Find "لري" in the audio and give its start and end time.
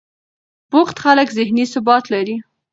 2.13-2.37